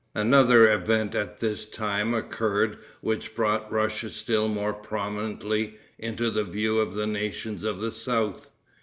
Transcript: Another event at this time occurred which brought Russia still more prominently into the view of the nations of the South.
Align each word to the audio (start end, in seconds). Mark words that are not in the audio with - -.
Another 0.15 0.67
event 0.71 1.13
at 1.13 1.41
this 1.41 1.67
time 1.67 2.15
occurred 2.15 2.79
which 3.01 3.35
brought 3.35 3.71
Russia 3.71 4.09
still 4.09 4.47
more 4.47 4.73
prominently 4.73 5.77
into 5.99 6.31
the 6.31 6.43
view 6.43 6.79
of 6.79 6.95
the 6.95 7.05
nations 7.05 7.63
of 7.63 7.79
the 7.79 7.91
South. 7.91 8.49